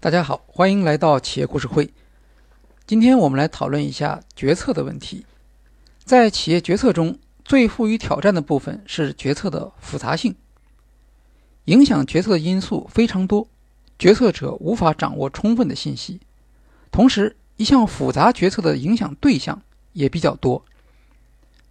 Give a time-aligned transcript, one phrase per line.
[0.00, 1.92] 大家好，欢迎来到企业故事会。
[2.86, 5.26] 今天我们来讨论一下决策的问题。
[6.04, 10.36] 在企业决策中，最富于挑战的部分是决策的复杂性。
[11.64, 13.48] 影响决策的因素非常多，
[13.98, 16.20] 决策者无法掌握充分的信息。
[16.92, 19.60] 同时，一项复杂决策的影响对象
[19.94, 20.64] 也比较多，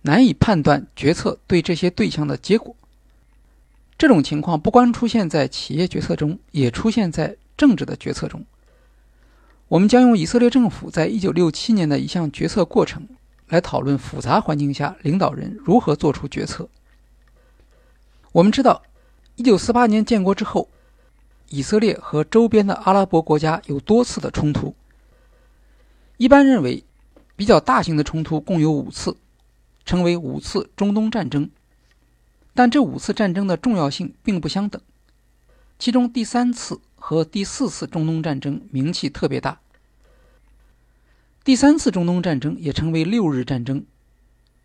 [0.01, 2.75] 难以判断决策对这些对象的结果。
[3.97, 7.37] 这种情况不光出现在企业决策中，也出现在。
[7.57, 8.45] 政治的决策中，
[9.67, 13.07] 我们将用以色列政府在一九六七年的一项决策过程
[13.47, 16.69] 来讨论复杂环境下领导人如何做出决策。
[18.31, 18.83] 我们知道，
[19.35, 20.69] 一九四八年建国之后，
[21.49, 24.75] 以色列和周边的阿拉伯国家有多次的冲突。
[26.17, 26.83] 一般认为，
[27.35, 29.17] 比较大型的冲突共有五次，
[29.83, 31.49] 称为五次中东战争。
[32.53, 34.81] 但这五次战争的重要性并不相等，
[35.79, 36.79] 其中第三次。
[36.97, 39.61] 和第四次中东战争名气特别大。
[41.45, 43.85] 第三次中东战争也称为六日战争，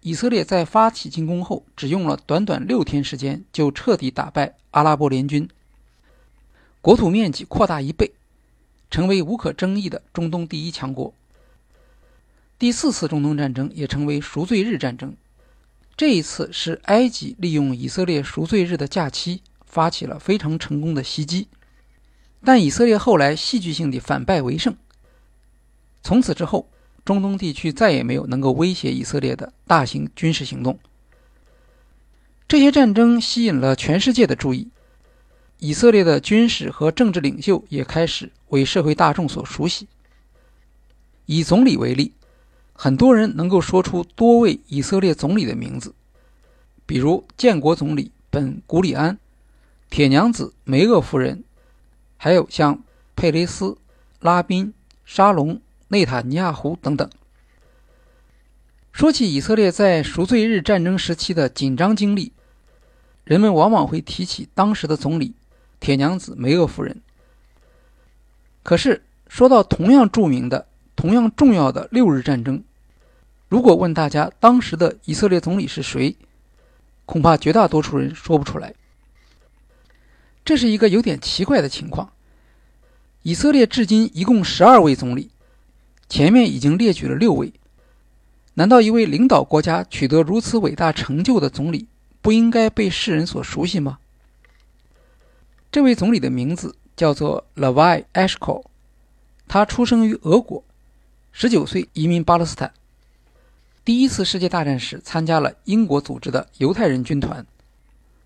[0.00, 5.48] 以色列在发起进攻后，只用了短短六天时间就彻底打败阿拉伯联军，
[6.80, 8.12] 国土面积扩大一倍，
[8.90, 11.14] 成为无可争议的中东第一强国。
[12.58, 15.14] 第四次中东战争也称为赎罪日战争，
[15.96, 21.46] 这一次是埃及利用以色列赎罪日的假期，发起了非常成功的袭击。
[22.44, 24.74] 但以色列后来戏剧性的反败为胜，
[26.02, 26.68] 从此之后，
[27.04, 30.78] 中东地区再也没有能够威胁以色列的大型军事行动。
[32.48, 34.68] 这些战争吸引了全世界的注意，
[35.58, 39.86] 以色列的军事和政治领袖也开始为社会大众所熟悉。
[41.26, 42.12] 以总理为例，
[42.72, 45.94] 很多人能够说出多位以色列总理的名字，
[46.86, 49.16] 比如建国总理本·古里安、
[49.88, 51.44] 铁娘子梅厄夫人。
[52.24, 52.84] 还有像
[53.16, 53.76] 佩雷斯、
[54.20, 54.72] 拉宾、
[55.04, 57.10] 沙龙、内塔尼亚胡等等。
[58.92, 62.30] 说起以色列在赎罪日战争时期的紧张经历，
[63.24, 65.34] 人们往往会提起当时的总理
[65.80, 67.02] 铁娘子梅厄夫人。
[68.62, 72.62] 可是，说到同样著名的、同样重要的六日战争，
[73.48, 76.16] 如果问大家当时的以色列总理是谁，
[77.04, 78.72] 恐怕绝大多数人说不出来。
[80.44, 82.12] 这是一个有点奇怪的情况。
[83.22, 85.30] 以色列至今一共十二位总理，
[86.08, 87.52] 前面已经列举了六位。
[88.54, 91.86] 难道一位领导国家取得如此伟大成就的总理
[92.20, 93.98] 不应该被世人所熟悉吗？
[95.70, 98.64] 这位总理的名字叫做 Levi Eshkol，
[99.48, 100.62] 他出生于俄国，
[101.32, 102.74] 十九岁移民巴勒斯坦。
[103.84, 107.46] 第一次世界大战时参加了英国组织的犹太人军团，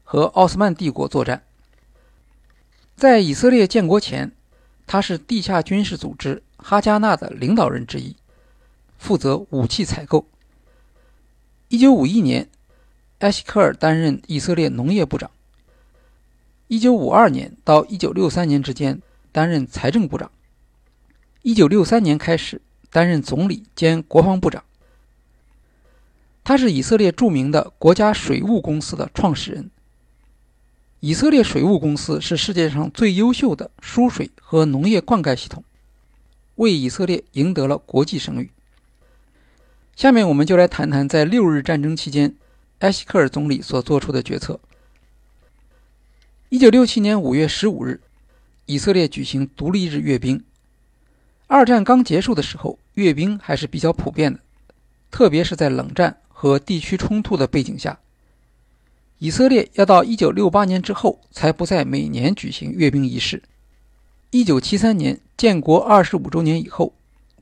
[0.02, 1.42] 和奥斯曼帝国作战。
[2.96, 4.32] 在以色列建国前，
[4.86, 8.16] 他是地下军事组织哈加纳的领导人之一，
[8.96, 10.26] 负责武器采购。
[11.68, 12.48] 1951年，
[13.18, 15.30] 埃希科尔担任以色列农业部长。
[16.68, 20.30] 1952年到1963年之间担任财政部长。
[21.42, 24.64] 1963年开始担任总理兼国防部长。
[26.42, 29.70] 他是以色列著名的国家水务公司的创始人。
[31.06, 35.62] 以色列水务公司是世界上最优秀的输水和农业灌溉系统，
[36.56, 38.50] 为以色列赢得了国际声誉。
[39.94, 42.34] 下面我们就来谈谈在六日战争期间，
[42.80, 44.58] 埃希克尔总理所做出的决策。
[46.48, 48.00] 一九六七年五月十五日，
[48.64, 50.42] 以色列举行独立日阅兵。
[51.46, 54.40] 二战刚结束的时候，阅兵还是比较普遍的，
[55.12, 57.96] 特别是在冷战和地区冲突的背景下。
[59.18, 63.42] 以色列要到1968年之后才不再每年举行阅兵仪式。
[64.32, 66.94] 1973年建国25周年以后，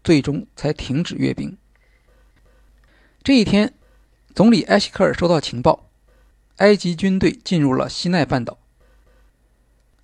[0.04, 1.56] 最终才停止阅兵。
[3.22, 3.74] 这一天，
[4.34, 5.88] 总理埃希克尔收到情报，
[6.56, 8.58] 埃及军队进入了西奈半岛。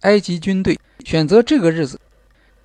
[0.00, 2.00] 埃及军队选择这个日子，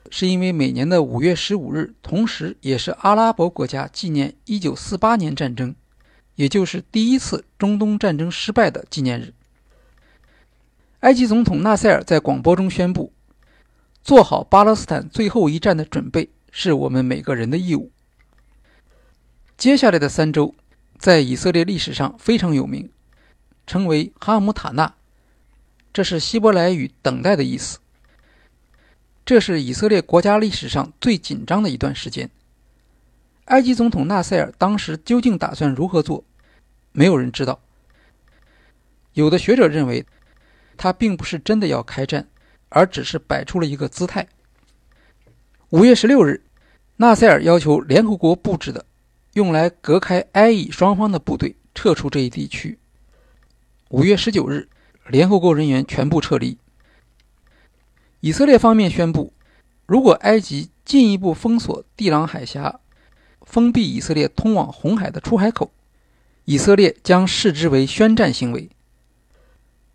[0.10, 5.75] 是因为每年的5月15日，同时也是阿拉伯国家纪念1948年战争。
[6.36, 9.34] 也就是第一次中东战争失败的纪念日。
[11.02, 13.14] 埃及总统纳赛尔在广播中宣布
[14.04, 17.92] ：“做好巴勒斯坦最后一战的准备是我们每个人的义务。”
[19.58, 20.56] 接下来的三周，
[20.98, 22.90] 在以色列历史上非常有名，
[23.68, 24.96] 称为哈姆塔纳，
[25.94, 27.80] 这是希伯来语“等待”的意思。
[29.26, 32.30] 这是以色列国家历史上最紧张的一段时间。
[33.46, 36.24] 埃及总统纳赛尔当时究竟打算如何做？
[36.92, 37.60] 没有人知道。
[39.14, 40.06] 有的学者认为，
[40.78, 42.28] 他并不是真的要开战，
[42.70, 44.28] 而只是摆出了一个姿态。
[45.70, 46.44] 五月十六日，
[46.98, 48.86] 纳赛尔要求联合国布置的
[49.34, 52.80] 用来隔开埃以双方的部队撤出这一地区。
[53.90, 54.68] 五月十九日，
[55.08, 56.58] 联合国人员全部撤离。
[58.22, 59.34] 以色列方面宣布，
[59.86, 62.80] 如果埃及进一步封锁地朗海峡，
[63.56, 65.72] 封闭以色列通往红海的出海口，
[66.44, 68.69] 以色列将视之为宣战行为。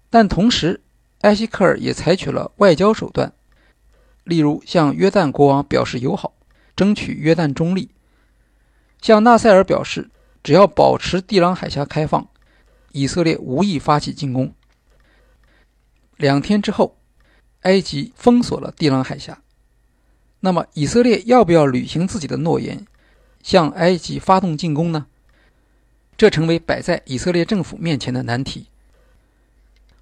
[0.08, 0.80] 但同时，
[1.20, 3.34] 埃希克尔也采取了外交手段。
[4.24, 6.32] 例如，向约旦国王表示友好，
[6.74, 7.90] 争取约旦中立；
[9.02, 10.08] 向纳赛尔表示，
[10.42, 12.26] 只要保持地朗海峡开放，
[12.92, 14.54] 以色列无意发起进攻。
[16.16, 16.96] 两天之后，
[17.60, 19.42] 埃及封锁了地朗海峡。
[20.40, 22.86] 那么，以色列要不要履行自己的诺言，
[23.42, 25.06] 向埃及发动进攻呢？
[26.16, 28.66] 这成为摆在以色列政府面前的难题。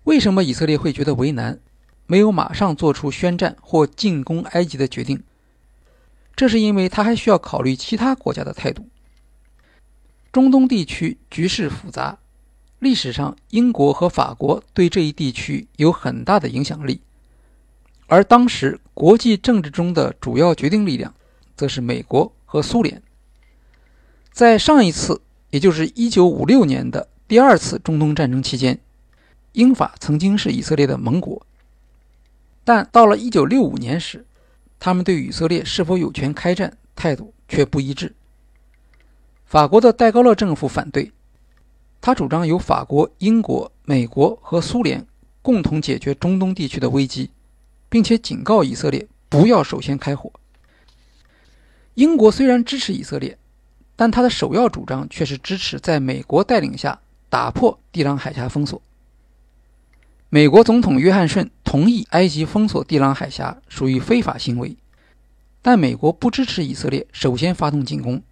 [0.05, 1.61] 为什么以色列会觉得为难？
[2.07, 5.23] 没有马上做出宣战或进攻埃及的决定，
[6.35, 8.89] 这是因为他还需要考虑其他国家的态度。
[10.33, 12.19] 中东地区局势复杂，
[12.79, 17.03] 历史上英国和法国对这一地区有很大的影响力，
[18.07, 21.15] 而当时国际政治中的主要决定力量
[21.55, 23.03] 则是美国和苏联。
[24.39, 25.21] 在上一次，
[25.51, 28.79] 也就是1956年的第二次中东战争期间，
[29.51, 31.45] 英法曾经是以色列的盟国。
[32.63, 34.25] 但到了1965年时，
[34.79, 38.15] 他们对以色列是否有权开战态度却不一致。
[39.45, 41.11] 法国的戴高乐政府反对，
[42.01, 45.05] 他主张由法国、英国、美国和苏联
[45.43, 47.31] 共同解决中东地区的危机，
[47.89, 50.31] 并且警告以色列不要首先开火。
[51.95, 53.37] 英国虽然支持以色列，
[54.01, 58.81] 但他的首要主张却是支持在美国带领下打破地朗海峡封锁。
[60.29, 64.77] 美国总统约翰逊同意埃及封锁地朗海峡属于非法行为，
[65.61, 68.23] 但美国不支持以色列首先发动进攻，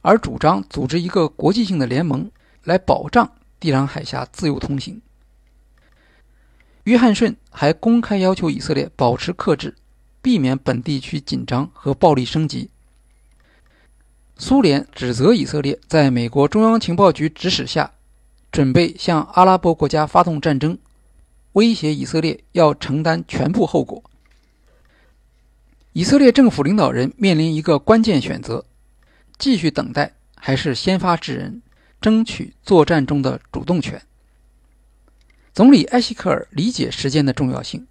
[0.00, 2.30] 而主张组织一个国际性的联盟
[2.64, 3.30] 来保障
[3.60, 5.02] 地朗海峡自由通行。
[6.84, 9.76] 约翰逊还公开要求以色列保持克制，
[10.22, 12.70] 避免本地区紧张和暴力升级。
[14.40, 17.90] 苏联指责以色列在美国中央情报局指使下，
[18.52, 20.78] 准备向阿拉伯国家发动战争。
[21.54, 24.00] 威胁以色列要承担全部后果。
[25.92, 28.64] 以色列政府领导人面临一个关键选择：
[29.38, 31.60] 继续等待，还是先发制人，
[32.00, 34.00] 争取作战中的主动权。
[35.52, 37.84] 总理埃希克尔理解时间的重要性。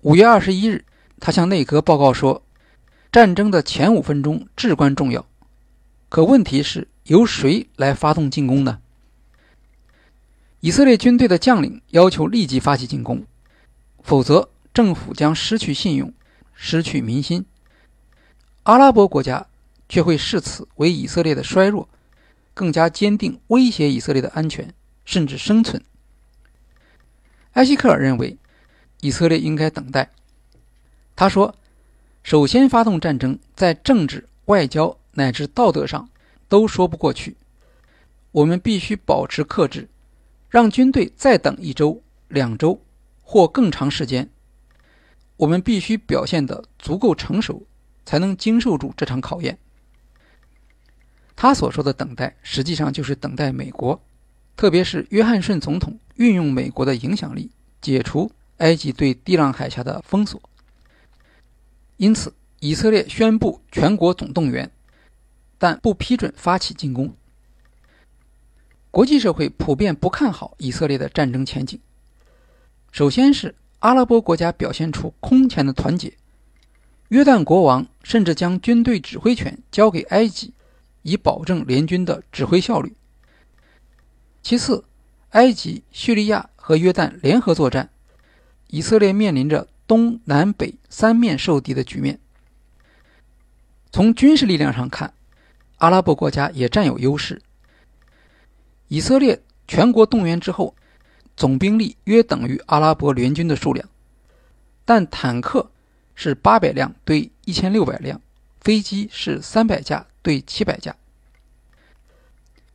[0.00, 0.84] 五月二十一日，
[1.20, 2.42] 他向内阁报告说
[3.12, 5.24] ：“战争的前五分钟至关重要。”
[6.12, 8.82] 可问题是由谁来发动进攻呢？
[10.60, 13.24] 以色列军队的将领要求立即发起进攻，
[14.02, 16.12] 否则政府将失去信用，
[16.52, 17.46] 失去民心。
[18.64, 19.46] 阿拉伯国家
[19.88, 21.88] 却会视此为以色列的衰弱，
[22.52, 24.74] 更加坚定威胁以色列的安全
[25.06, 25.82] 甚至生存。
[27.52, 28.36] 埃希克尔认为，
[29.00, 30.10] 以色列应该等待。
[31.16, 31.54] 他说
[32.22, 36.08] ：“首先发动战争，在政治、外交乃至道德上
[36.48, 37.36] 都说不过去。
[38.30, 39.88] 我们必须保持克制。”
[40.52, 42.78] 让军队再等一周、两周
[43.22, 44.28] 或更长时间，
[45.38, 47.66] 我们必须表现得足够成熟，
[48.04, 49.56] 才能经受住这场考验。
[51.34, 53.98] 他所说的等待，实际上就是等待美国，
[54.54, 57.50] 特别是约翰逊总统运用美国的影响力，
[57.80, 60.38] 解除埃及对地朗海峡的封锁。
[61.96, 64.70] 因此，以色列宣布全国总动员，
[65.62, 67.14] 但不批准发起进攻。
[68.90, 71.78] 国际社会普遍不看好以色列的战争前景。
[72.90, 76.14] 首先是阿拉伯国家表现出空前的团结，
[77.10, 80.52] 约旦国王甚至将军队指挥权交给埃及，
[81.02, 82.96] 以保证联军的指挥效率。
[84.42, 84.84] 其次，
[85.30, 87.88] 埃及、叙利亚和约旦联合作战，
[88.66, 92.18] 以色列面临着东南北三面受敌的局面。
[93.92, 95.14] 从军事力量上看，
[95.82, 97.42] 阿拉伯国家也占有优势。
[98.86, 100.76] 以色列全国动员之后，
[101.36, 103.88] 总兵力约等于阿拉伯联军的数量，
[104.84, 105.72] 但坦克
[106.14, 108.20] 是八百辆对一千六百辆，
[108.60, 110.94] 飞机是三百架对七百架。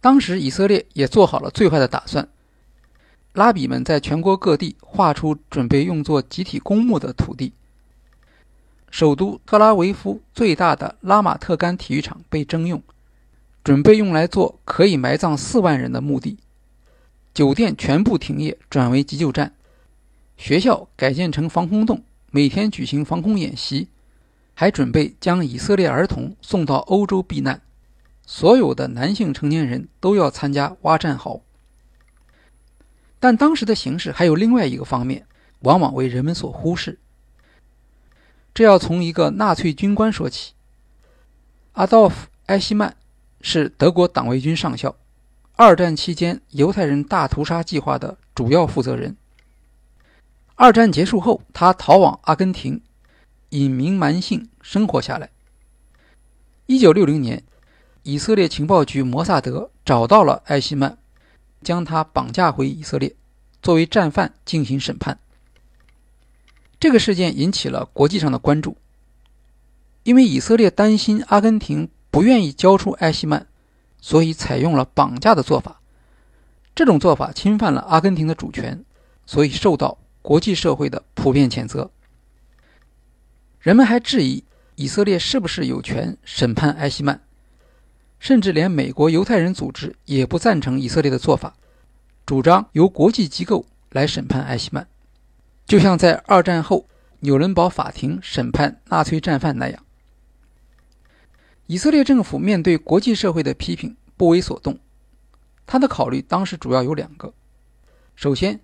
[0.01, 2.27] 当时以色列也做好了最坏的打算，
[3.31, 7.53] 拉比们在全国各地划出准备用作集体公墓的土地。
[8.91, 12.83] 首都特拉维夫最大的拉马特干体育场被征用。
[13.67, 16.37] 准备用来做可以埋葬四万人的墓地，
[17.33, 19.55] 酒店全部停业，转为急救站，
[20.37, 23.89] 学校改建成防空洞，每天举行防空演习，
[24.53, 27.61] 还准备将以色列儿童送到欧洲避难，
[28.25, 31.41] 所有的男性成年人都要参加挖战壕。
[33.19, 35.25] 但当时的形势还有另外一个方面，
[35.63, 36.99] 往往为人们所忽视。
[38.53, 40.53] 这要从一个纳粹军官说起。
[41.73, 42.95] 阿道夫·埃希曼
[43.41, 44.95] 是德国党卫军上校，
[45.55, 49.15] 二战期间犹太人大屠杀计划的主要负责人。
[50.55, 52.81] 二战结束后，他逃往阿根廷，
[53.49, 55.29] 隐名蛮姓生活下来。
[56.65, 57.43] 一九六零年，
[58.03, 60.97] 以色列情报局摩萨德找到了艾希曼。
[61.63, 63.13] 将他绑架回以色列，
[63.63, 65.17] 作为战犯进行审判。
[66.79, 68.77] 这个事件引起了国际上的关注，
[70.03, 73.45] 因为以色列担心阿根廷不愿意交出埃希曼，
[74.01, 75.79] 所以采用了绑架的做法。
[76.73, 78.83] 这种做法侵犯了阿根廷的主权，
[79.27, 81.91] 所以受到国际社会的普遍谴责。
[83.59, 84.43] 人们还质疑
[84.73, 87.21] 以色列是不是有权审判埃希曼。
[88.19, 91.53] 甚至连美国犹太人组织也不赞成以色列的做法，
[92.25, 94.87] 主张由国际机构来审判艾希曼，
[95.67, 96.87] 就像在二战后
[97.19, 99.83] 纽伦堡法庭审判纳粹战犯那样。
[101.67, 104.79] 以色列政府面对国际社会的批评不为所动，
[105.65, 107.33] 他的考虑当时主要有两个：
[108.15, 108.61] 首先，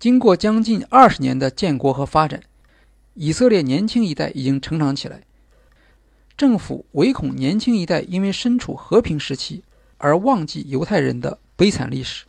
[0.00, 2.42] 经过将近二十年的建国和发展，
[3.14, 5.22] 以色列年轻一代已经成长起来。
[6.36, 9.62] 政府唯恐年轻一代因为身处和平时期
[9.98, 12.24] 而忘记犹太人的悲惨历史。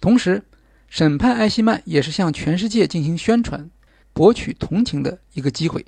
[0.00, 0.42] 同时，
[0.88, 3.70] 审判艾希曼也是向全世界进行宣传、
[4.14, 5.84] 博取同情的一个机会。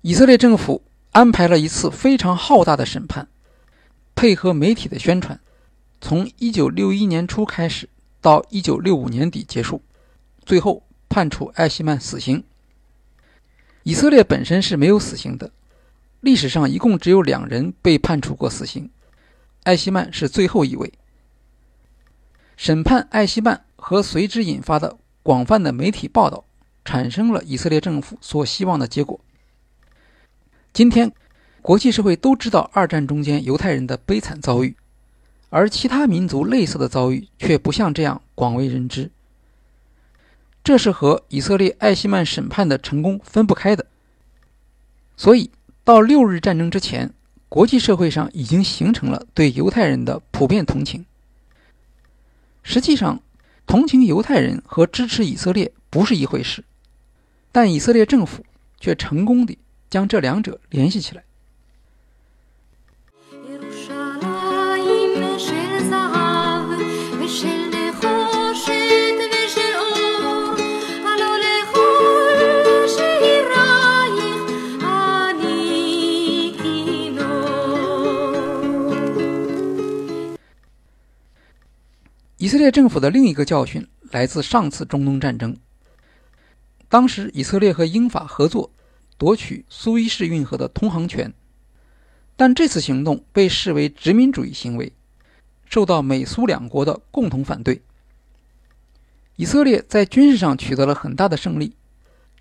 [0.00, 3.28] 以色列政府安排了一次非常浩大的审判，
[4.14, 5.38] 配合媒体的宣传，
[6.00, 7.88] 从1961年初开始，
[8.22, 9.82] 到1965年底结束，
[10.46, 12.42] 最后判处艾希曼死刑。
[13.82, 15.50] 以色列本身是没有死刑的，
[16.20, 18.90] 历史上一共只有两人被判处过死刑，
[19.64, 20.90] 艾希曼是最后一位。
[22.56, 26.44] 审判艾希曼和随之引发的广泛的媒体报道，
[26.86, 29.20] 产生了以色列政府所希望的结果。
[30.72, 31.12] 今天，
[31.60, 34.74] 国际社会都知道二战中间犹太人的悲惨遭遇，
[35.50, 39.10] 而其他民族类似的遭遇却不像这样广为人知。
[40.64, 43.84] 这是和以色列艾希曼审判的成功分不开的。
[45.14, 45.50] 所以，
[45.84, 47.12] 到六日战争之前，
[47.50, 51.04] 国际社会上已经形成了对犹太人的普遍同情。
[52.62, 53.20] 实际上，
[53.66, 56.64] 同情犹太人和支持以色列不是一回事，
[57.52, 58.42] 但以色列政府
[58.80, 59.58] 却成功地
[59.92, 61.22] 将这两者联系起来。
[82.38, 85.54] 以色列政府的另一个教训来自上次中东战争。
[86.88, 88.70] 当时，以色列和英法合作
[89.22, 91.32] 夺取苏伊士运河的通航权，
[92.34, 94.92] 但这次行动被视为殖民主义行为，
[95.70, 97.82] 受到美苏两国的共同反对。
[99.36, 101.76] 以色列在军事上取得了很大的胜利，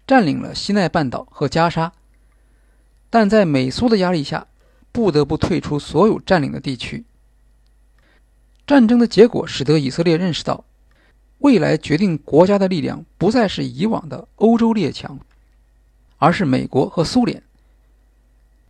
[0.08, 1.94] 占领了西奈半岛和加沙，
[3.12, 4.48] 但在美苏的压力下，
[4.92, 7.06] 不得不退出所有占领的地区。
[8.66, 10.66] 战争的结果使得以色列认识到，
[11.38, 15.20] 未来决定国家的力量不再是以往的欧洲列强，
[16.22, 17.42] 而是美国和苏联。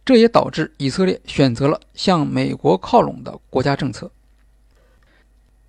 [0.05, 4.10] 这也导致以色列选择了向美国靠拢的国家政策。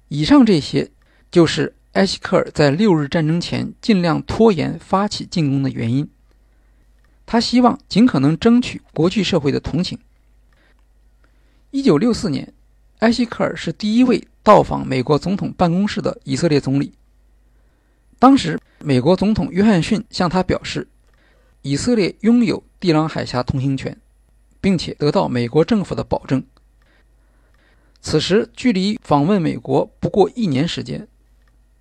[0.06, 0.92] 以上这些
[1.28, 6.08] 就是埃希克尔在六日战争前尽量拖延发起进攻的原因。
[7.26, 9.98] 他希望尽可能争取国际社会的同情。
[11.72, 12.54] 一九六四年。
[13.00, 16.92] 埃希克尔是第一位到访美国总统办公室的以色列总理。
[18.20, 20.86] 当时，美国总统约翰逊向他表示，
[21.62, 23.96] 以色列拥有地朗海峡通行权，
[24.60, 26.44] 并且得到美国政府的保证。
[28.00, 31.06] 此时，距离访问美国不过一年时间，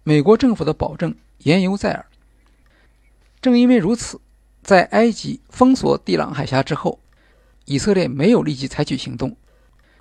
[0.04, 2.06] 美国政府的保证言犹在耳。
[3.42, 4.22] 正因为如此，
[4.62, 7.00] 在埃及封锁地朗海峡之后，
[7.66, 9.36] 以色列没有立即采取行动，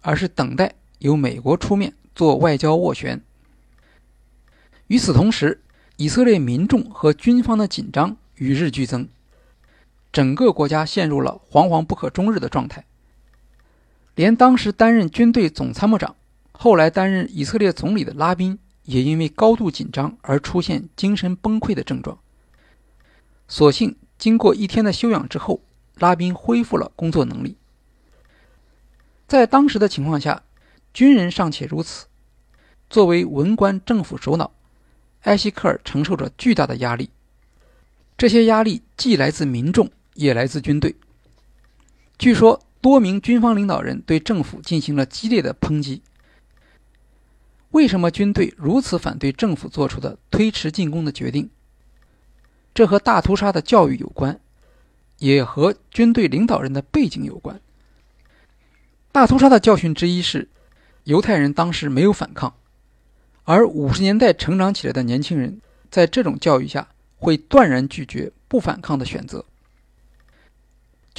[0.02, 0.74] 而是等待。
[0.98, 3.24] 由美国出面做外交斡旋。
[4.88, 5.62] 与此同时，
[5.96, 9.08] 以色列民众和军方的紧张与日俱增，
[10.12, 12.84] 整个国家陷入了惶惶不可终日的状态。
[14.14, 16.16] 连当时担任军队总参谋长、
[16.52, 22.18] 后来担任以色列总理的拉宾，也因为高度紧张而出现精神崩溃的症状。
[23.48, 25.62] 所幸经过一天的休养之后，
[25.96, 27.56] 拉宾恢复了工作能力。
[29.26, 30.42] 在当时的情况下，
[30.92, 32.06] 军人尚且如此，
[32.90, 34.50] 作为文官政府首脑，
[35.22, 37.10] 埃希克尔承受着巨大的压力。
[38.18, 40.94] 这些压力既来自民众，也来自军队。
[42.18, 46.02] 据说，多名军方领导人对政府进行了激烈的抨击。
[47.70, 51.48] 为什么军队如此反对政府做出的推迟进攻的决定？
[52.74, 54.40] 这和大屠杀的教育有关，
[55.18, 57.60] 也和军队领导人的背景有关。
[59.12, 60.48] 大屠杀的教训之一是，
[61.04, 62.54] 犹太人当时没有反抗，
[63.44, 69.44] 而五十年代成长起来的年轻人在这种教育下会断然拒绝不反抗的选择。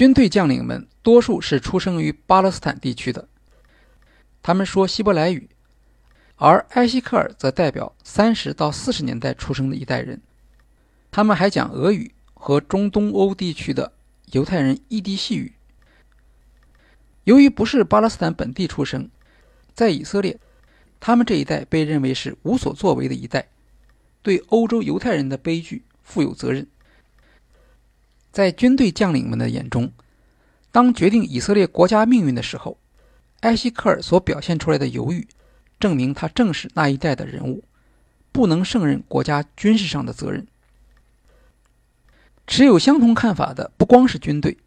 [0.01, 3.27] 军队将领们多数是出生于巴勒斯坦地区的，
[4.41, 5.48] 他们说希伯来语。
[6.38, 10.20] 而埃希克尔则代表三十到四十年代出生的一代人，
[11.12, 13.93] 他们还讲俄语和中东欧地区的
[14.31, 15.53] 犹太人伊迪系语。
[17.25, 19.08] 由于不是巴勒斯坦本地出生，
[19.75, 20.39] 在以色列，
[21.00, 23.50] 他们这一代被认为是无所作为的一代，
[24.24, 26.65] 对欧洲犹太人的悲剧负有责任。
[28.31, 29.91] 在军队将领们的眼中，
[30.71, 32.77] 当决定以色列国家命运的时候，
[33.41, 35.27] 埃希克尔所表现出来的犹豫。
[35.79, 37.63] 证明他正是那一代的人物，
[38.31, 40.45] 不能胜任国家军事上的责任。
[42.45, 44.57] 持有相同看法的不光是军队，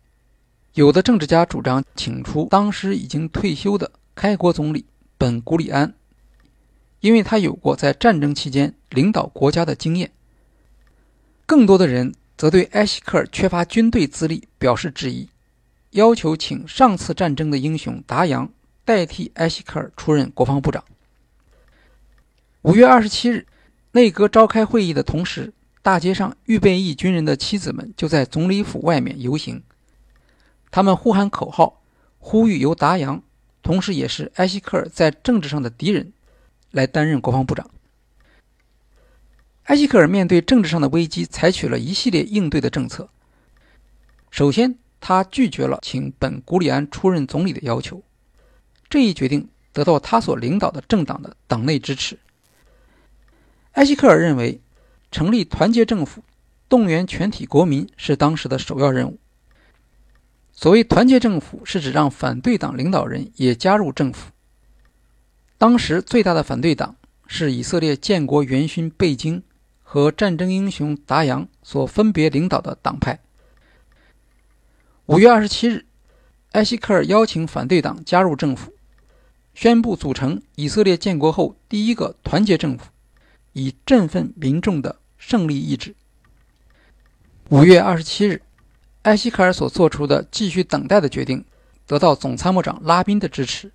[0.72, 5.94] 有的政治家主张请出当时已经退休的开国总理本古里安，
[6.98, 10.10] 因为他有过在战争期间领导国家的经验。
[11.46, 15.28] 更多的人则对埃希克尔缺乏军队资历表示质疑，
[15.90, 18.50] 要求请上次战争的英雄达扬
[18.84, 20.84] 代替埃希克尔出任国防部长。
[22.62, 23.46] 五月二十七日，
[23.92, 29.62] 内阁召开会议的同时，大街上预备役军人的妻子们就在总理府外面游行。
[30.70, 31.82] 他们呼喊口号，
[32.18, 33.22] 呼吁由达扬，
[33.62, 36.12] 同时也是埃希克尔在政治上的敌人，
[36.72, 37.70] 来担任国防部长。
[39.64, 43.08] 埃希克尔面对政治上的危机，采取了一系列应对的政策。
[44.30, 48.02] 首先，他拒绝了请本古里安出任总理的要求，
[48.90, 52.18] 这一决定得到他所领导的政党的党内支持。
[53.72, 54.60] 埃希克尔认为，
[55.10, 56.22] 成立团结政府，
[56.68, 59.18] 动员全体国民是当时的首要任务。
[60.52, 64.30] 所谓团结政府，是指让反对党领导人也加入政府。
[65.56, 66.96] 当时最大的反对党
[67.26, 69.42] 是以色列建国元勋贝京
[69.94, 73.20] 和战争英雄达扬所分别领导的党派。
[75.06, 75.86] 五月二十七日，
[76.50, 78.72] 埃希克尔邀请反对党加入政府，
[79.54, 82.86] 宣布组成以色列建国后第一个团结政府。
[83.52, 85.94] 以振奋民众的胜利意志。
[87.50, 88.42] 五月二十七日，
[89.02, 91.44] 埃希克尔所做出的继续等待的决定，
[91.86, 93.70] 得到总参谋长拉宾的支持。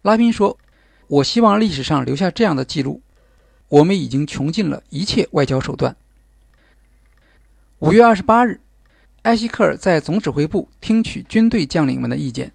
[0.00, 0.56] 拉宾说
[1.08, 3.02] ：“我希望历史上留下这样的记录：
[3.68, 5.96] 我们已经穷尽了一切外交手段。”
[7.80, 8.60] 五月二十八日，
[9.22, 12.52] 埃希克尔在总指挥部听取军队将领们的意见。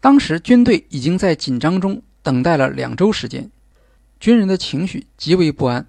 [0.00, 3.50] 当时军队已经在紧张中等待了两周时间。
[4.20, 5.86] 军人的情绪极为不安，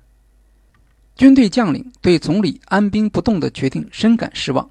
[1.16, 4.70] 军队将领对总理安兵不动的决定深感失望。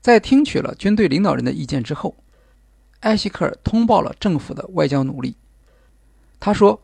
[0.00, 2.14] 在听取了军队领导人的意见之后，
[3.00, 5.34] 埃希克尔通报了政府的外交努力。
[6.38, 6.80] 他说：“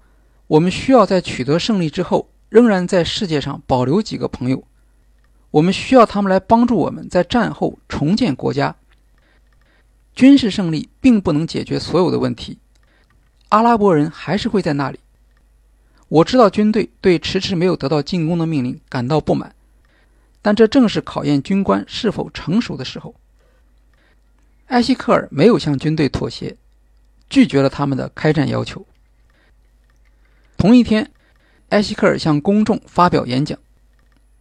[0.46, 4.62] 我们需要在取得胜利之后，仍然在世界上保留几个朋友。
[5.50, 8.74] 我们需要他们来帮助我们在战后重建国家。
[10.14, 12.58] 军事胜利并不能解决所有的问题，
[13.48, 14.98] 阿拉伯人还是会在那里。”
[16.08, 19.54] 我知道军队对迟迟没有得到进攻的命令感到不满，
[20.42, 23.14] 但这正是考验军官是否成熟的时候。
[24.66, 26.54] 埃希克尔没有向军队妥协，
[27.30, 28.84] 拒绝了他们的开战要求。
[30.62, 31.10] 同一天，
[31.70, 33.58] 埃希克尔向公众发表演讲，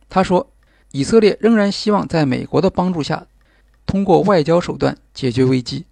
[0.07, 0.53] 他说
[0.93, 3.25] ：“以色列仍然希望在美国的帮助下，
[3.87, 5.85] 通过外交手段解决危机。”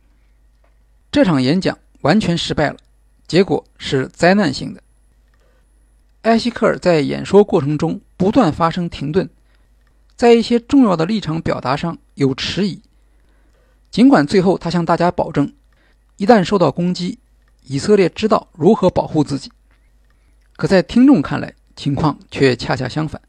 [1.11, 2.77] 这场演讲完全失败了，
[3.25, 4.83] 结果是灾难性的。
[6.21, 9.27] 埃希克尔在演说过程中不断发生停顿，
[10.15, 12.79] 在一些重要的立场表达上有迟疑。
[13.89, 15.51] 尽管最后他向大家保证，
[16.17, 17.17] 一旦受到攻击，
[17.63, 19.51] 以色列知道如何保护自己，
[20.59, 23.21] 可在听众看来，情况却恰恰相反。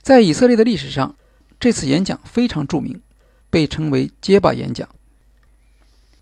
[0.00, 1.16] 在以色列的历史上，
[1.58, 3.02] 这次演讲非常著名，
[3.50, 4.88] 被称为“结巴演讲”。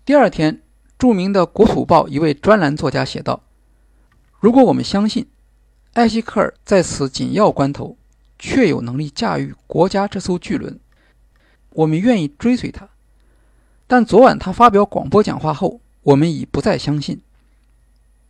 [0.03, 0.63] 第二天，
[0.97, 3.43] 著名的《国土报》一位专栏作家写道。
[4.39, 5.27] 如果我们相信，
[5.93, 7.95] 艾希克尔在此紧要关头
[8.39, 10.79] 确有能力驾驭国家这艘巨轮，
[11.69, 12.89] 我们愿意追随他。
[13.85, 17.21] 但昨晚他发表广播讲话后，我们已不再相信。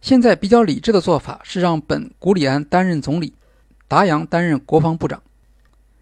[0.02, 3.36] 现在比较理智的做法是让本·古里安担任总理，
[3.88, 5.22] 达扬担任国防部长，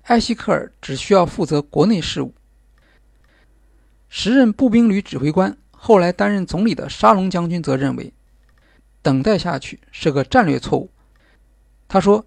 [0.04, 2.34] 艾希克尔只需要负责国内事务。
[4.08, 8.14] 时任步兵旅指挥官、后来担任总理的沙龙将军则认为，
[9.02, 10.90] 等待下去是个战略错误。
[11.88, 12.26] 他说：“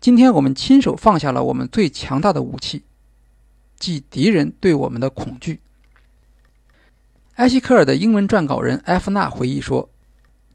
[0.00, 2.84] 今天我们亲手放下了我们最强大的武器，
[3.76, 5.60] 即敌人对我们的恐惧。”
[7.34, 9.90] 埃希克尔的英文撰稿人埃夫纳回忆说：“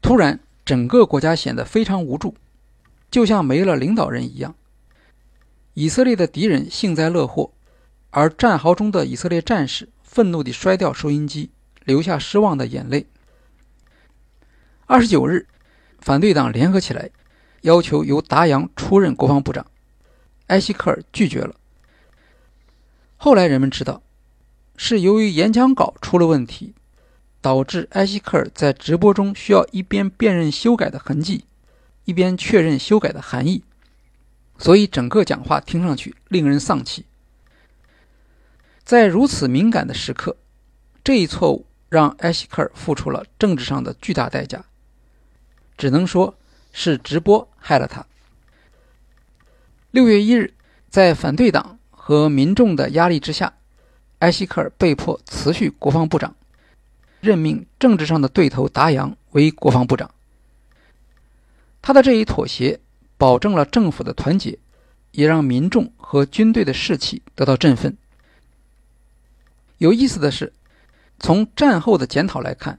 [0.02, 2.34] 突然，整个国家显得非常无助，
[3.10, 4.54] 就像没了领导人一样。
[5.74, 7.52] 以色列的敌人幸灾乐祸，
[8.10, 11.50] 而战壕中的以色列战士愤怒地摔掉收音机，
[11.84, 13.06] 流下失望的眼泪。”
[14.86, 15.46] 二十九日，
[15.98, 17.10] 反对党联合起来，
[17.62, 19.66] 要求由达扬出任国防部长，
[20.46, 21.54] 埃希克尔拒绝了。
[23.16, 24.02] 后来人们知道。
[24.76, 26.74] 是由于演讲稿出了问题，
[27.44, 31.44] 导致埃希克尔在直播中需要一边辨认修改的痕迹，
[32.06, 33.62] 一边确认修改的含义，
[34.56, 37.04] 所以整个讲话听上去令人丧气。
[38.82, 40.38] 在如此敏感的时刻，
[41.04, 44.64] 这一错误让埃希克尔付出了政治上的巨大代价，
[45.76, 46.34] 只能说
[46.72, 48.06] 是直播害了他。
[49.90, 50.54] 六月一日，
[50.88, 53.52] 在反对党和民众的压力之下。
[54.20, 56.34] 埃希克尔被迫辞去国防部长，
[57.24, 60.10] 任命政治上的对头达扬为国防部长。
[61.80, 62.78] 他的这一妥协
[63.16, 64.58] 保证了政府的团结，
[65.12, 67.96] 也让民众和军队的士气得到振奋。
[69.78, 70.52] 有意思的是，
[71.18, 72.78] 从战后的检讨来看，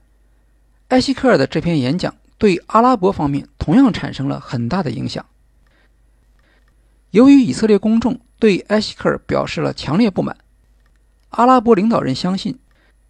[0.89, 5.25] 埃希克尔的这篇演讲对阿拉伯方面同样产生了很大的影响。
[7.11, 10.37] 由于以色列公众对埃希克尔表示了强烈不满。
[11.29, 12.57] 阿拉伯领导人相信，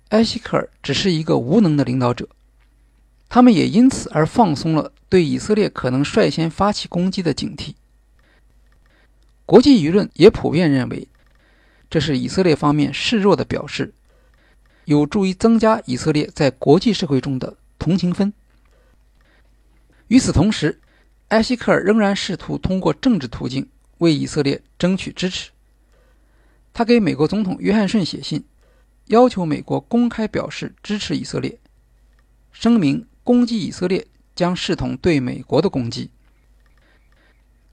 [0.09, 2.29] 埃希克尔只是一个无能的领导者，
[3.27, 7.73] 他们也因此而放松了对以色列可能率先发起攻击的警惕。
[9.45, 11.07] 国际舆论也普遍认为，
[11.89, 13.93] 这是以色列方面示弱的表示，
[14.85, 18.31] 有助于增加以色列在国际社会中的同情分。
[20.07, 20.79] 与此同时，
[21.29, 25.49] 埃希克尔仍然试图通过政治途径为以色列争取支持。
[26.73, 28.43] 他给美国总统约翰逊写信，
[29.07, 31.59] 要求美国公开表示支持以色列，
[32.51, 36.09] 声明攻击以色列将视同对美国的攻击。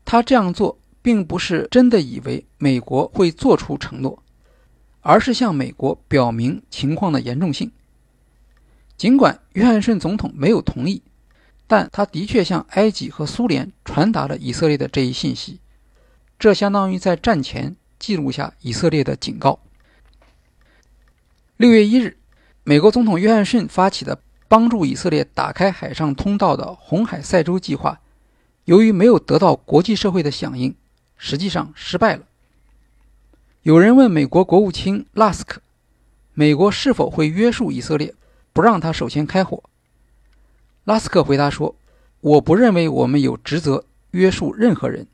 [0.05, 4.23] 他这样做并不是真的以为美国会做出承诺，
[5.01, 7.71] 而是向美国表明情况的严重性。
[8.97, 11.03] 尽管约翰逊总统没有同意，
[11.67, 15.61] 但他的确向埃及和苏联传达了以色列的这一信息，
[16.39, 17.77] 这相当于在战前。
[17.99, 19.61] 记录下以色列的警告。
[21.63, 22.17] 六月一日，
[22.65, 28.01] 美国总统约翰逊发起的帮助以色列打开海上通道的红海塞州计划，
[28.65, 30.75] 由于没有得到国际社会的响应，
[31.17, 32.25] 实际上失败了。
[33.63, 35.63] 有人问美国国务卿拉斯克，
[36.35, 38.13] 美国是否会约束以色列，
[38.53, 39.63] 不让他首先开火？
[40.83, 41.77] 拉斯克回答说
[42.23, 45.07] ：“我不认为我们有职责约束任何人。”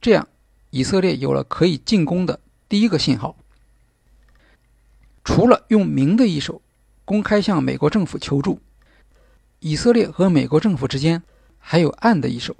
[0.00, 0.26] 这样。
[0.70, 3.36] 以色列有了可以进攻的第一个信号。
[5.28, 6.62] 除了用明的一手
[7.04, 8.60] 公开向美国政府求助，
[9.58, 11.22] 以色列和美国政府之间
[11.58, 12.56] 还有暗的一手。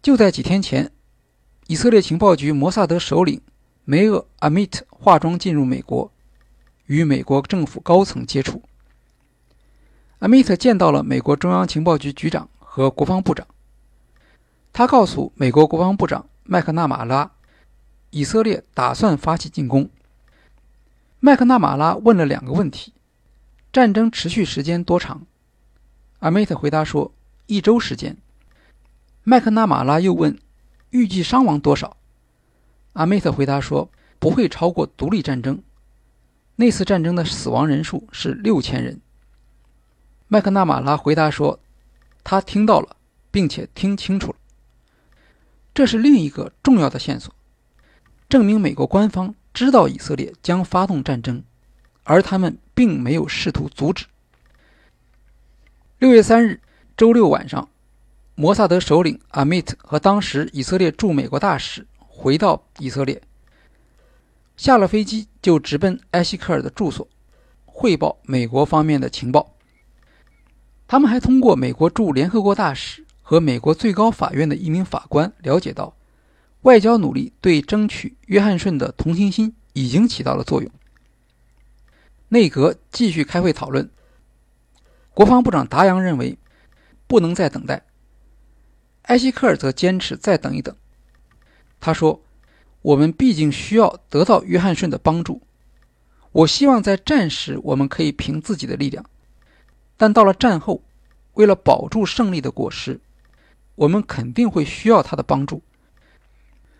[0.00, 0.92] 就在几天前，
[1.66, 3.40] 以色列情报局摩萨德首领
[3.84, 6.12] 梅厄阿米特化妆进入美国，
[6.84, 8.62] 与美国政府高层接触。
[10.20, 13.44] 阿米特见到了美国中央情报局局长和国防部长，
[14.72, 16.28] 他告诉美国国防部长。
[16.44, 17.32] 麦克纳马拉，
[18.10, 19.90] 以色列打算发起进攻。
[21.26, 22.92] 麦克纳马拉问了两个问题：
[23.72, 25.26] 战争持续时间多长？
[26.20, 27.12] 阿梅特回答说
[27.46, 28.16] 一周时间。
[29.24, 30.38] 麦克纳马拉又问
[30.90, 31.96] 预计伤亡多少？
[32.92, 35.60] 阿梅特回答说不会超过独立战争。
[36.54, 39.00] 那次战争的死亡人数是六千人。
[40.28, 41.58] 麦克纳马拉回答说
[42.22, 42.94] 他听到了，
[43.32, 44.36] 并且听清楚了。
[45.74, 47.34] 这是另一个重要的线索，
[48.28, 51.42] 证明美国官方知道以色列将发动战争，
[52.02, 54.04] 而他们并没有试图阻止。
[55.98, 56.60] 六月三日，
[56.94, 57.66] 周六晚上，
[58.34, 63.22] 摩萨德首领阿米特和当时以色列驻美国大使回到以色列，
[64.58, 67.08] 下了飞机就直奔埃希克尔的住所，
[67.64, 69.54] 汇报美国方面的情报。
[70.86, 73.06] 他们还通过美国驻联合国大使。
[73.28, 75.95] 和美国最高法院的一名法官了解到，
[76.66, 80.68] 外交努力对争取约翰逊的同情心已经起到了作用。
[82.28, 83.88] 内阁继续开会讨论。
[85.14, 86.36] 国防部长达扬认为
[87.06, 87.84] 不能再等待，
[89.02, 90.74] 埃希克尔则坚持再等一等。
[91.78, 92.20] 他说
[92.82, 95.40] ：“我们毕竟需要得到约翰逊的帮助。
[96.32, 99.08] 我希望在战时我们可以凭自己的力量，
[99.96, 100.82] 但到了战后，
[101.34, 103.00] 为了保住胜利的果实，
[103.76, 105.62] 我们肯定会需要他的帮助。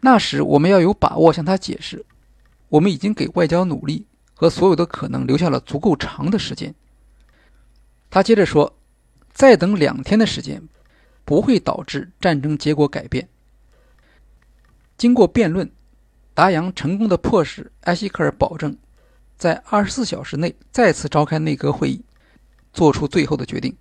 [0.06, 2.06] 那时我们要有把握向他解释，
[2.68, 4.06] 我们已经给外交努力。”
[4.38, 6.74] 和所有的可能留下了足够长的时间。
[8.10, 8.76] 他接着说
[9.32, 10.62] ：“再等两天的时间，
[11.24, 13.26] 不会导致战争结果改变。”
[14.98, 15.68] 经过辩论，
[16.34, 18.76] 达扬成功的迫使埃希克尔保证，
[19.38, 22.04] 在二十四小时内再次召开内阁会议，
[22.74, 23.74] 做出最后的决定。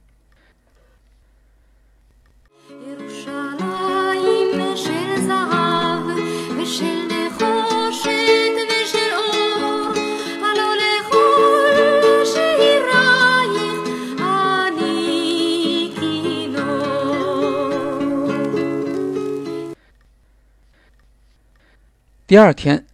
[22.28, 22.88] 第二天，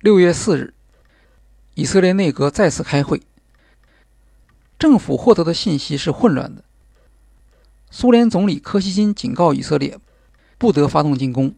[0.00, 0.74] 六月四日，
[1.72, 3.22] 以色列内阁再次开会。
[4.78, 6.62] 政府获得的信息是混乱的。
[7.90, 9.98] 苏联总理柯西金警告以色列
[10.58, 11.54] 不得发动进攻。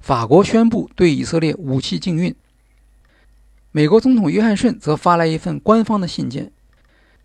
[0.00, 2.34] 法国宣布对以色列武器禁运。
[3.70, 6.50] 美国总统约翰逊则发来一份官方的信件，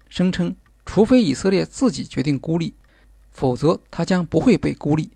[0.10, 0.54] 声称
[0.86, 2.73] 除非以色列自己决定孤立，
[3.32, 5.12] 否则他将不会被孤立。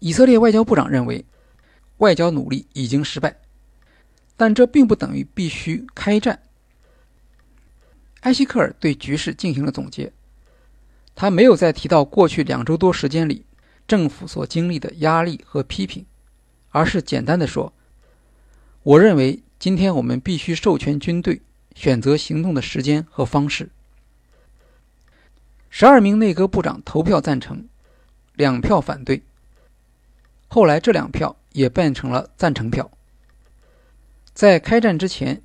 [0.00, 1.24] 以色列外交部长认为。
[2.02, 3.36] 外交努力已经失败，
[4.36, 6.42] 但这并不等于必须开战。
[8.22, 10.12] 埃希克尔对局势进行了总结，
[11.14, 13.46] 他没有再提到过去两周多时间里
[13.86, 16.04] 政府所经历的压力和批评，
[16.70, 17.72] 而是简单的说
[18.82, 21.40] ：“我认为今天我们必须授权军队
[21.76, 23.70] 选择行动的时间和方式。”
[25.70, 27.68] 十二名内阁部长投票赞成，
[28.34, 29.22] 两票反对。
[30.48, 31.36] 后来这两票。
[31.52, 32.90] 也变成了赞成票。
[34.34, 35.42] 在开战之前，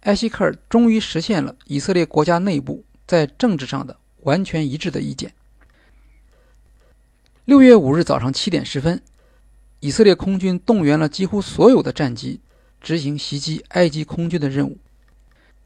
[0.00, 5.34] 埃希克尔终于实现了以色列国家内部在政治上的完全一致的意见。
[7.44, 9.02] 六月五日早上七点十分，
[9.80, 12.40] 以色列空军动员了几乎所有的战机，
[12.80, 14.78] 执行袭击埃及空军的任务。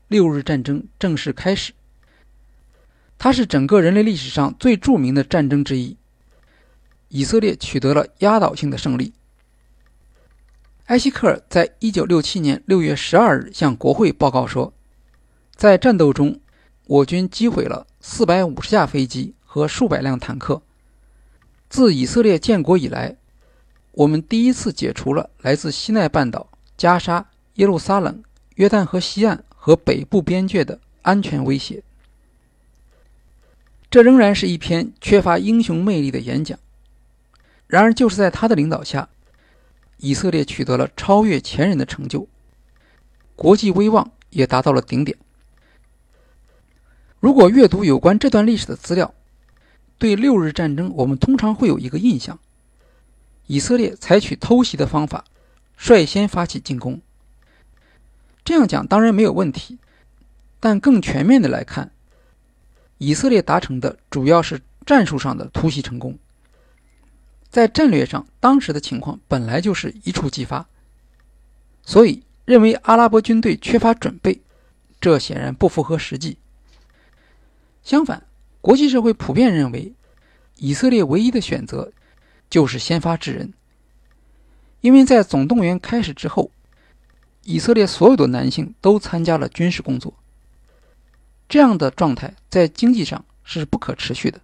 [0.09, 1.73] 六日战争正式开始。
[3.19, 5.97] 它是整个人类历史上最著名的战争之一。
[7.09, 9.13] 以色列取得了压倒性的胜利。
[10.93, 14.75] 埃希克尔在1967年6月12日向国会报告说，
[15.57, 16.39] 在战斗中，
[16.85, 20.61] 我军击毁了450架飞机和数百辆坦克。
[21.71, 23.17] 自以色列建国以来，
[23.93, 28.23] 我们第一次解除了来自西奈半岛、加沙、耶路撒冷、
[28.57, 31.83] 约旦河西岸和北部边界的安全威胁。
[33.91, 36.59] 这仍然是一篇缺乏英雄魅力的演讲。
[37.67, 39.09] 然而，就是在他的领导下。
[40.03, 42.27] 以色列取得了超越前人的成就，
[43.37, 45.17] 国际威望也达到了顶点。
[47.21, 49.15] 如果阅读有关这段历史的资料，
[49.99, 52.41] 对六日战争我们通常会有一个印象：
[53.47, 55.25] 以色列采取偷袭的方法，
[55.77, 57.01] 率先发起进攻。
[58.45, 59.79] 这样讲当然没有问题，
[60.59, 61.93] 但更全面的来看，
[62.99, 66.19] 以色列达成的主要是战术上的突袭成功。
[67.53, 70.67] 在战略上，当时的情况本来就是一触即发，
[71.85, 74.41] 所以认为阿拉伯军队缺乏准备，
[74.99, 76.39] 这显然不符合实际。
[77.85, 78.23] 相反，
[78.63, 79.93] 国际社会普遍认为，
[80.57, 81.93] 以色列唯一的选择
[82.49, 83.53] 就是先发制人，
[84.81, 86.51] 因为在总动员开始之后，
[87.45, 90.15] 以色列所有的男性都参加了军事工作。
[91.51, 94.41] 这样的状态在经济上是不可持续的。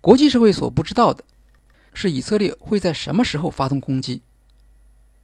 [0.00, 1.24] 国际社会所不知道的。
[2.00, 4.22] 是以色列会在什么时候发动攻击，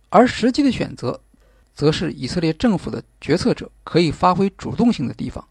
[0.08, 1.20] 而实际的选择，
[1.72, 5.46] 则是以色列政府的决策者可以发挥主动性的地方。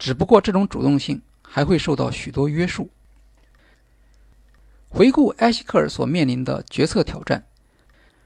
[0.00, 2.90] 只不过这种主动性还会受到许多约束。
[4.88, 7.46] 回顾埃希克尔所面临的决策挑战，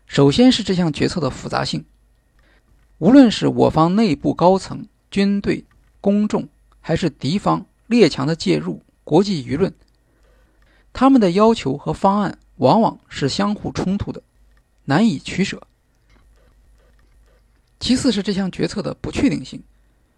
[0.07, 1.85] 首先是这项决策的复杂性。
[2.97, 5.67] 无论是我方内部高层、军队、
[6.01, 6.49] 公众，
[6.81, 9.71] 还是敌方列强的介入、国际舆论。
[10.93, 14.23] 他们的要求和方案往往是相互冲突的，
[14.85, 15.67] 难以取舍。
[17.79, 19.63] 其次是这项决策的不确定性，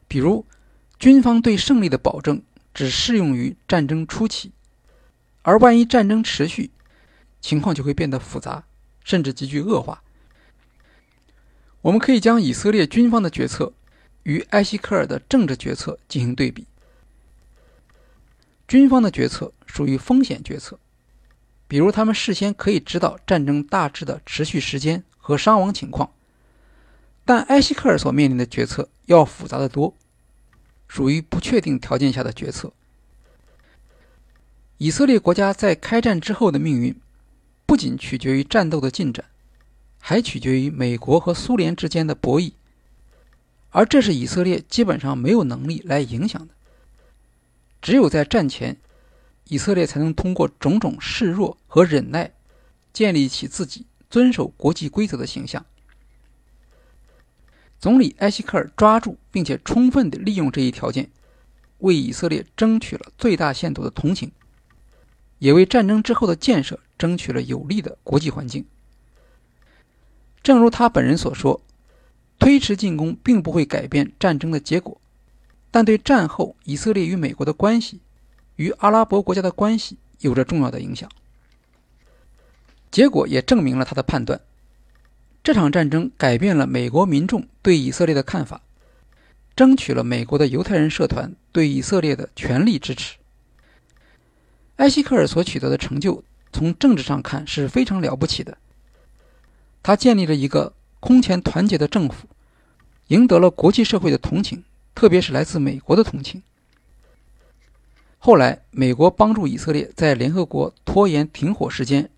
[0.09, 0.45] 比如，
[0.99, 2.43] 军方对胜利的保证
[2.75, 4.51] 只适用于战争初期，
[5.43, 6.71] 而万一战争持续，
[7.41, 8.65] 情况就会变得复杂，
[9.05, 10.03] 甚至急剧恶化。
[11.83, 13.73] 我们可以将以色列军方的决策
[14.25, 16.67] 与埃希克尔的政治决策进行对比。
[18.73, 20.79] 军方的决策属于风险决策，
[21.69, 26.11] 比如他们事先可以知道战争大致的持续时间和伤亡情况，
[27.27, 29.95] 但埃希克尔所面临的决策要复杂的多，
[30.89, 32.73] 属于不确定条件下的决策。
[34.79, 36.99] 以色列国家在开战之后的命运，
[37.67, 39.27] 不仅取决于战斗的进展，
[39.99, 42.53] 还取决于美国和苏联之间的博弈，
[43.69, 46.55] 而这是以色列基本上没有能力来影响的。
[47.83, 48.79] 只有在战前，
[49.49, 52.33] 以色列才能通过种种示弱和忍耐，
[52.93, 55.67] 建立起自己遵守国际规则的形象。
[57.81, 61.11] 总理埃希克尔抓住并且充分地利用这一条件，
[61.79, 64.31] 为以色列争取了最大限度的同情。
[65.41, 68.65] 也为战争之后的建设争取了有利的国际环境。
[70.41, 71.61] 正如他本人所说，
[72.39, 75.01] 推迟进攻并不会改变战争的结果，
[75.73, 78.01] 但对战后以色列与美国的关系、
[78.55, 81.11] 与阿拉伯国家的关系有着重要的影响。
[82.91, 84.41] 结果也证明了他的判断：
[85.43, 88.61] 这场战争改变了美国民众对以色列的看法，
[89.57, 93.17] 争取了美国的犹太人社团对以色列的全力支持。
[94.77, 98.59] 埃希克尔所取得的成就，从政治上看是非常了不起的。
[99.83, 102.29] 他建立了一个空前团结的政府，
[103.09, 104.63] 赢得了国际社会的同情，
[104.95, 106.43] 特别是来自美国的同情。
[108.19, 112.11] 后来，美国帮助以色列在联合国拖延停火时间，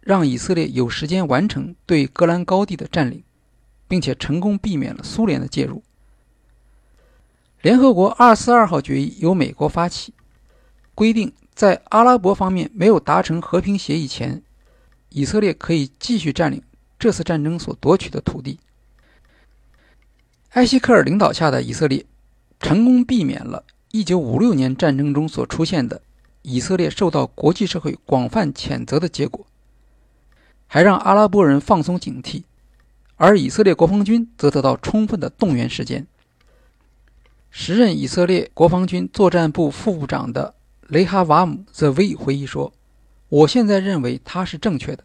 [0.00, 3.22] 让以色列有时间完成对戈兰高地的占领，
[3.86, 5.82] 并且成功避免了苏联的介入。
[7.60, 10.14] 联合国二四二号决议由美国发起，
[10.94, 11.32] 规定。
[11.54, 14.42] 在阿拉伯方面没有达成和平协议前，
[15.10, 16.62] 以色列可以继续占领
[16.98, 18.58] 这次战争所夺取的土地。
[20.52, 22.04] 埃希克尔领导下的以色列
[22.60, 26.02] 成功避免了1956年战争中所出现的
[26.42, 29.46] 以色列受到国际社会广泛谴责的结果，
[30.66, 32.42] 还让阿拉伯人放松警惕，
[33.16, 36.06] 而以色列国防军则得到充分的动员时间。
[37.50, 40.54] 时任以色列国防军作战部副部长的。
[40.88, 42.70] 雷哈瓦姆·泽维回忆说
[43.30, 45.04] ：“我现在认为他是正确的。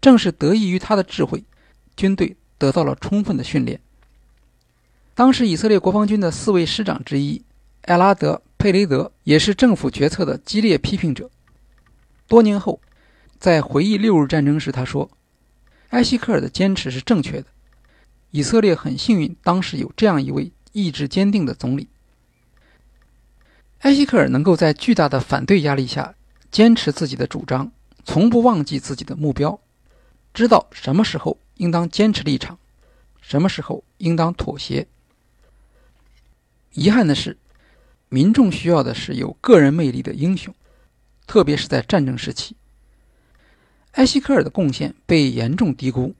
[0.00, 1.42] 正是得益于他的智慧，
[1.96, 3.80] 军队得到了充分的训练。
[5.14, 7.42] 当时以色列国防军的四位师长之一
[7.82, 11.30] 艾拉德·佩雷德也是政府决策的激烈批评者。
[12.26, 12.80] 多年后，
[13.38, 15.10] 在回忆六日战争时，他说
[15.90, 17.46] ：‘埃希克尔的坚持是正确的。
[18.30, 21.88] 以色列很幸运，当时有这样一位意志坚定的总理。’”
[23.80, 26.14] 埃希克尔能够在巨大的反对压力下
[26.50, 27.70] 坚持自己的主张，
[28.04, 29.60] 从不忘记自己的目标，
[30.32, 32.58] 知道什么时候应当坚持立场，
[33.20, 34.86] 什么时候应当妥协。
[36.72, 37.36] 遗憾的是，
[38.08, 40.54] 民众需要的是有个人魅力的英雄，
[41.26, 42.56] 特别是在战争时期。
[43.92, 46.14] 埃希克尔的贡献被严重低估，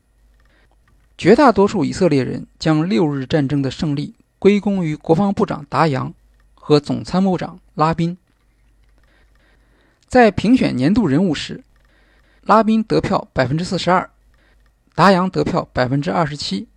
[1.17, 6.13] 绝大多数以色列人将六日战争的胜利归功于国防部长达扬。
[6.65, 8.17] 和总参谋长拉宾
[10.07, 11.65] 在评选年度人物时，
[12.43, 14.09] 拉宾得票百分之四十二，
[14.95, 16.69] 达扬得票百分之二十七，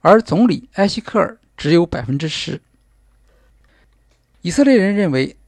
[0.00, 2.60] 而总理埃希克尔只有百分之十。
[4.44, 5.38] 以色列人认为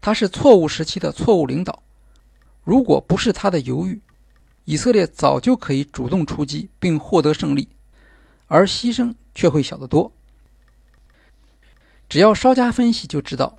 [0.00, 1.82] 他是错误时期的错误领导，
[2.64, 4.00] 如果不是他的犹豫，
[4.64, 7.68] 以色列早就可以主动出击并获得胜利，
[8.46, 10.10] 而牺牲却会小得多。
[12.08, 13.58] 只要稍加分析就知道，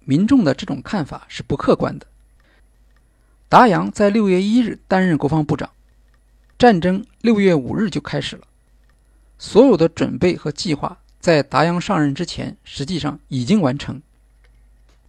[0.00, 2.06] 民众的这种看法是不客观的。
[3.48, 5.70] 达扬在六月一日担任国防部长，
[6.58, 8.46] 战争六月五日就开始了，
[9.38, 14.02] 所有的准备和计划在达扬上任之前实际上已经完成。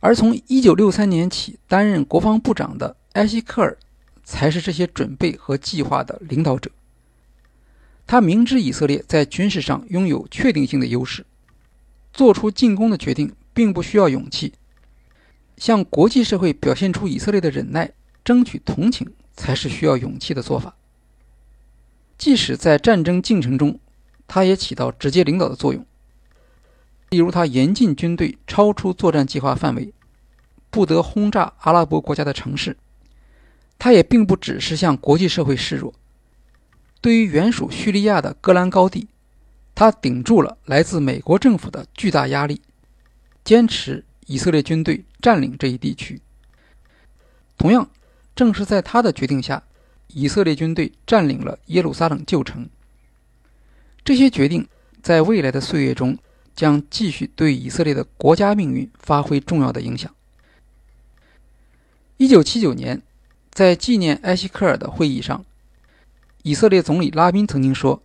[0.06, 3.76] 而从一九六三年起担任国防部长的埃希克尔，
[4.24, 6.70] 才是这些准备和计划的领导者。
[8.06, 11.26] 他明知以色列在军事上拥有确定性的优势。
[12.14, 14.54] 做出进攻的决定并不需要勇气，
[15.58, 17.92] 向国际社会表现出以色列的忍耐，
[18.24, 20.76] 争取同情才是需要勇气的做法。
[22.16, 23.80] 即使在战争进程中，
[24.28, 25.84] 他也起到直接领导的作用。
[27.16, 29.94] 例如，他严禁军队超出作战计划范围，
[30.70, 32.76] 不得轰炸阿拉伯国家的城市。
[33.80, 35.94] 他也并不只是向国际社会示弱，
[37.00, 39.08] 对于原属叙利亚的戈兰高地。
[39.74, 42.62] 他顶住了来自美国政府的巨大压力，
[43.46, 46.20] 坚持以色列军队占领这一地区。
[47.58, 47.90] 同样，
[48.36, 49.64] 正是在他的决定下，
[50.10, 52.68] 以色列军队占领了耶路撒冷旧城。
[54.04, 54.68] 这些决定
[55.02, 56.18] 在未来的岁月中
[56.56, 60.14] 将继续对以色列的国家命运发挥重要的影响。
[62.18, 63.02] 一九七九年，
[63.52, 65.44] 在纪念埃希克尔的会议上，
[66.44, 68.02] 以色列总理拉宾曾经说：“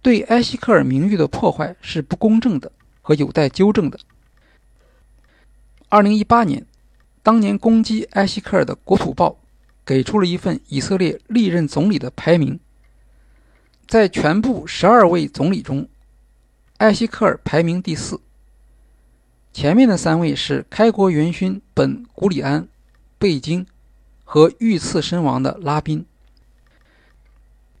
[0.00, 2.70] 对埃希克尔名誉的破坏是不公正的
[3.02, 3.98] 和有待纠正的。”
[5.88, 6.64] 二零一八年，
[7.22, 9.30] 当年攻击埃希克尔的《国土报》
[9.84, 12.60] 给出了一份以色列历任总理的排名。
[13.88, 15.88] 在全部十二位总理中，
[16.78, 18.20] 艾希克尔排名第四。
[19.50, 22.68] 前面的三位是开国元勋本·古里安、
[23.18, 23.66] 贝京
[24.24, 26.04] 和遇刺身亡的拉宾。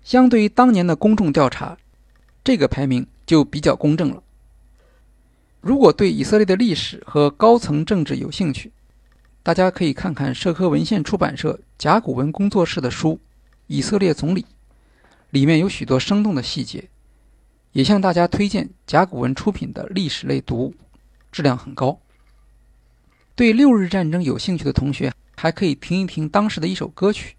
[0.02, 1.76] 相对于当年的公众调查，
[2.42, 4.22] 这个排名就比较公正了。
[5.60, 8.72] 如果对以色列的历史和高层政治有兴趣，
[9.42, 13.10] 大家可以看看社科文献出版社甲骨文工作室的书
[13.66, 14.42] 《以色列总理》。
[15.28, 16.88] 里面有许多生动的细节，
[17.76, 20.74] 也向大家推荐甲骨文出品的历史类读物，
[21.30, 22.00] 质量很高。
[23.34, 27.36] 对六日战争有兴趣的同学，还可以听一听当时的一首歌曲，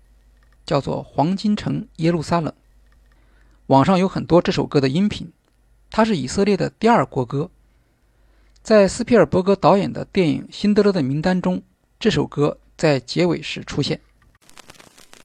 [0.63, 2.53] 叫做《黄金城耶路撒冷》。
[3.65, 5.33] 网上有很多这首歌的音频，
[5.89, 7.49] 它是以色列的第二国歌。
[8.61, 11.63] 在斯皮尔伯格导演的电影《辛德勒的名单》中，
[11.99, 13.99] 这首歌在结尾时出现。